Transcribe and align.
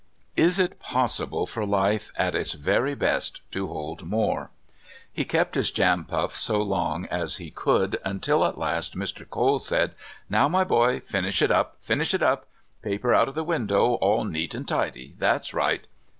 Is 0.35 0.57
it 0.57 0.79
possible 0.79 1.45
for 1.45 1.63
life 1.63 2.11
at 2.15 2.33
its 2.33 2.53
very 2.53 2.95
best 2.95 3.41
to 3.51 3.67
hold 3.67 4.01
more? 4.03 4.49
He 5.11 5.23
kept 5.23 5.53
his 5.53 5.69
jam 5.69 6.05
puff 6.05 6.35
so 6.35 6.59
long 6.59 7.05
as 7.11 7.37
he 7.37 7.51
could, 7.51 7.99
until 8.03 8.43
at 8.45 8.57
last 8.57 8.95
Mr. 8.97 9.29
Cole 9.29 9.59
said: 9.59 9.93
"Now, 10.27 10.47
my 10.47 10.63
boy! 10.63 11.01
Finish 11.01 11.43
it 11.43 11.51
up 11.51 11.77
finish 11.81 12.15
it 12.15 12.23
up. 12.23 12.47
Paper 12.81 13.13
out 13.13 13.29
of 13.29 13.35
the 13.35 13.43
window 13.43 13.93
all 14.01 14.23
neat 14.23 14.55
and 14.55 14.67
tidy; 14.67 15.13
that's 15.19 15.53
right!" 15.53 15.85